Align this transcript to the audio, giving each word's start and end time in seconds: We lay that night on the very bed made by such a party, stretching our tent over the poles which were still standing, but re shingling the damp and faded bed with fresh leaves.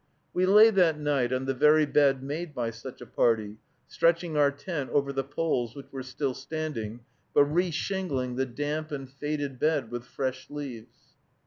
We 0.33 0.47
lay 0.47 0.71
that 0.71 0.97
night 0.99 1.31
on 1.31 1.45
the 1.45 1.53
very 1.53 1.85
bed 1.85 2.23
made 2.23 2.55
by 2.55 2.71
such 2.71 3.01
a 3.01 3.05
party, 3.05 3.57
stretching 3.87 4.35
our 4.35 4.49
tent 4.49 4.89
over 4.89 5.13
the 5.13 5.23
poles 5.23 5.75
which 5.75 5.91
were 5.91 6.01
still 6.01 6.33
standing, 6.33 7.01
but 7.35 7.43
re 7.45 7.69
shingling 7.69 8.35
the 8.35 8.47
damp 8.47 8.91
and 8.91 9.07
faded 9.07 9.59
bed 9.59 9.91
with 9.91 10.05
fresh 10.05 10.49
leaves. 10.49 10.97